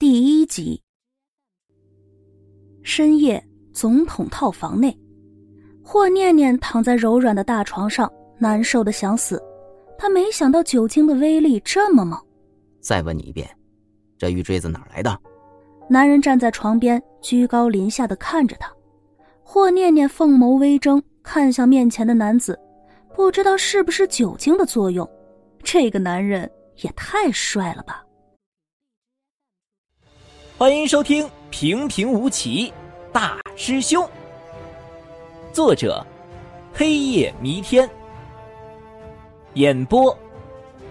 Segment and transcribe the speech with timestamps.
[0.00, 0.80] 第一集。
[2.84, 4.96] 深夜，总统套房内，
[5.82, 8.08] 霍念念躺在柔软的大床上，
[8.38, 9.42] 难受的想死。
[9.98, 12.16] 他没想到酒精的威力这么猛。
[12.80, 13.50] 再问你一遍，
[14.16, 15.18] 这玉坠子哪来的？
[15.88, 18.72] 男人站在床边，居高临下的看着他。
[19.42, 22.56] 霍念念凤眸微睁，看向面前的男子，
[23.16, 25.10] 不知道是不是酒精的作用，
[25.64, 26.48] 这个男人
[26.84, 28.04] 也太帅了吧！
[30.58, 32.72] 欢迎收听《平平无奇
[33.12, 34.02] 大师兄》，
[35.52, 36.04] 作者：
[36.74, 37.88] 黑夜弥天，
[39.54, 40.18] 演播：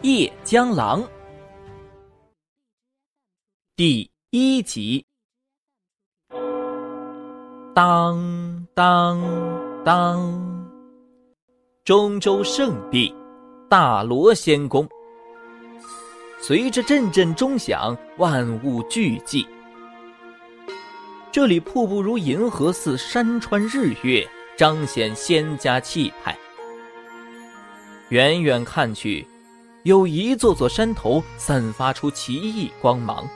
[0.04, 1.06] 夜江狼，
[3.76, 5.06] 第一集。
[7.76, 9.22] 当当
[9.84, 10.66] 当，
[11.84, 13.14] 中州圣地
[13.70, 14.88] 大罗仙宫，
[16.40, 19.46] 随着阵阵钟响，万物俱寂。
[21.38, 26.36] 这里瀑布如银河似山川日月，彰显仙家气派。
[28.10, 29.24] 远远看去，
[29.84, 33.30] 有一座座山头散发出奇异光芒，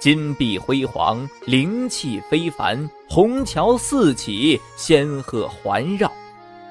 [0.00, 6.10] 金碧辉煌，灵气非凡，虹桥四起，仙鹤环绕，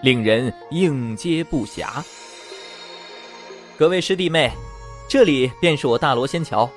[0.04, 2.04] 令人应接不暇。
[3.78, 4.52] 各位师弟妹，
[5.08, 6.70] 这里便是我大罗仙桥，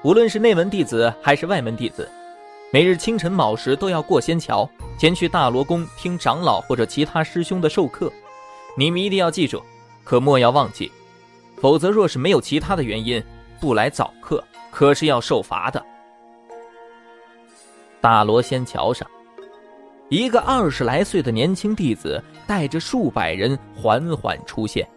[0.00, 2.10] 无论是内门弟子还是外门弟子。
[2.74, 8.10] 每日清晨卯时都要过仙桥，前去大罗宫听长老或者其他师兄的授课。
[8.78, 9.62] 你们一定要记住，
[10.04, 10.90] 可莫要忘记，
[11.58, 13.22] 否则若是没有其他的原因
[13.60, 15.84] 不来早课，可是要受罚的。
[18.00, 19.06] 大罗仙桥上，
[20.08, 24.88] 一个二十来岁的年轻弟子带着数百人缓缓出现。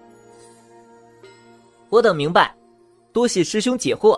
[1.89, 2.55] 我等明白，
[3.11, 4.17] 多谢师兄解惑。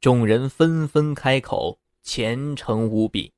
[0.00, 1.78] 众人纷纷开口。
[2.04, 3.32] 虔诚无比。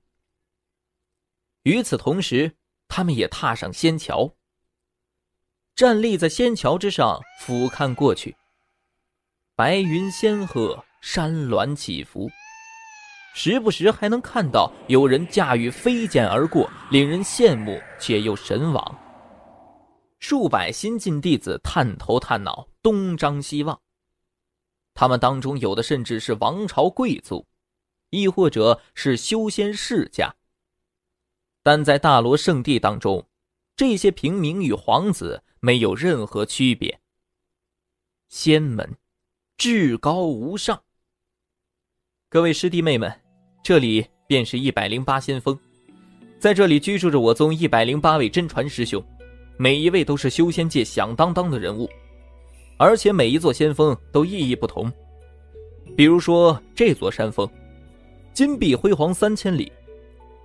[1.62, 2.56] 与此同时，
[2.88, 4.34] 他们也踏上仙桥，
[5.74, 8.36] 站立在仙桥之上，俯瞰过去。
[9.54, 12.28] 白云仙鹤，山峦起伏，
[13.34, 19.00] 时不时还能看到有人驾驭飞剑而过，令人羡慕且又神往。
[20.18, 23.80] 数百新晋弟子探头探脑，东张西望。
[24.92, 27.46] 他们当中有的甚至是王朝贵族。
[28.10, 30.34] 亦或者是修仙世家，
[31.62, 33.26] 但在大罗圣地当中，
[33.74, 37.00] 这些平民与皇子没有任何区别。
[38.28, 38.96] 仙门，
[39.56, 40.82] 至高无上。
[42.28, 43.12] 各位师弟妹们，
[43.62, 45.58] 这里便是一百零八仙峰，
[46.38, 49.04] 在这里居住着我宗一百零八位真传师兄，
[49.58, 51.88] 每一位都是修仙界响当当的人物，
[52.78, 54.92] 而且每一座仙峰都意义不同。
[55.96, 57.48] 比如说这座山峰。
[58.36, 59.72] 金碧辉煌三千里，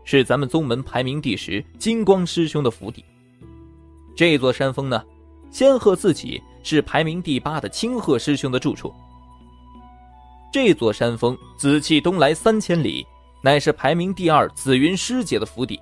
[0.05, 3.03] 是咱们宗门排名第十金光师兄的府邸。
[4.15, 5.03] 这座山峰呢，
[5.51, 8.93] 仙鹤自己是排名第八的青鹤师兄的住处。
[10.53, 13.05] 这座山峰紫气东来三千里，
[13.43, 15.77] 乃是排名第二紫云师姐的府邸。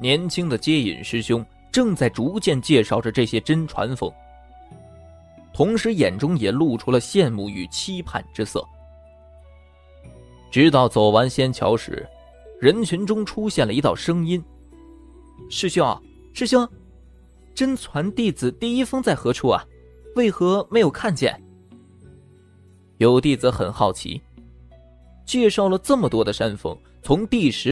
[0.00, 4.08] 年轻的接引师兄正在逐渐介绍着这些真传峰，
[5.52, 8.64] 同时眼中也露出了羡慕与期盼之色。
[10.54, 12.08] 直到走完仙桥时，
[12.60, 14.40] 人群中出现了一道声音
[15.50, 15.84] ：“师兄，
[16.32, 16.64] 师兄，
[17.56, 19.66] 真传弟子第一峰在何处啊？
[20.14, 21.42] 为何没有看见？”
[22.98, 24.22] 有弟子很好奇，
[25.26, 27.62] 介绍了这么多的山峰，从第十